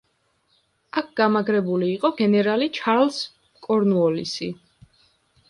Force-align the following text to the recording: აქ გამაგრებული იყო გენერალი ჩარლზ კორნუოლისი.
აქ 1.01 1.11
გამაგრებული 1.19 1.89
იყო 1.97 2.11
გენერალი 2.21 2.71
ჩარლზ 2.79 3.21
კორნუოლისი. 3.69 4.51